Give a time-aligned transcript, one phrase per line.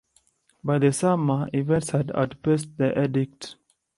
[0.63, 3.55] By the summer, events had outpaced the Edict.